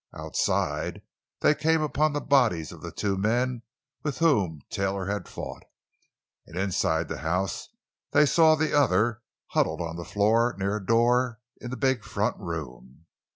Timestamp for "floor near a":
10.03-10.83